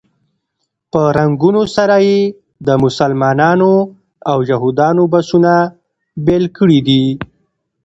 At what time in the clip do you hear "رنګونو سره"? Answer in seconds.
1.17-1.95